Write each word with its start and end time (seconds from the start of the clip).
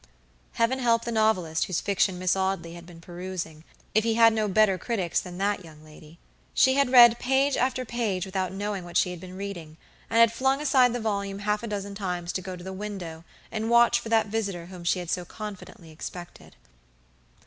Heaven 0.53 0.79
help 0.79 1.05
the 1.05 1.11
novelist 1.11 1.65
whose 1.65 1.79
fiction 1.79 2.17
Miss 2.17 2.35
Audley 2.35 2.73
had 2.73 2.87
been 2.87 3.01
perusing, 3.01 3.63
if 3.93 4.03
he 4.03 4.15
had 4.15 4.33
no 4.33 4.47
better 4.47 4.79
critics 4.79 5.21
than 5.21 5.37
that 5.37 5.63
young 5.63 5.83
lady. 5.85 6.17
She 6.55 6.73
had 6.73 6.89
read 6.89 7.19
page 7.19 7.55
after 7.55 7.85
page 7.85 8.25
without 8.25 8.51
knowing 8.51 8.83
what 8.83 8.97
she 8.97 9.11
had 9.11 9.19
been 9.19 9.37
reading, 9.37 9.77
and 10.09 10.17
had 10.19 10.33
flung 10.33 10.59
aside 10.59 10.93
the 10.93 10.99
volume 10.99 11.37
half 11.37 11.61
a 11.61 11.67
dozen 11.67 11.93
times 11.93 12.31
to 12.31 12.41
go 12.41 12.55
to 12.55 12.63
the 12.63 12.73
window 12.73 13.23
and 13.51 13.69
watch 13.69 13.99
for 13.99 14.09
that 14.09 14.25
visitor 14.25 14.65
whom 14.65 14.83
she 14.83 14.97
had 14.97 15.11
so 15.11 15.23
confidently 15.23 15.91
expected. 15.91 16.55